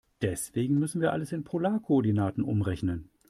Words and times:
Deswegen 0.23 0.79
müssen 0.79 0.99
wir 0.99 1.13
alles 1.13 1.31
in 1.31 1.43
Polarkoordinaten 1.43 2.43
umrechnen. 2.43 3.11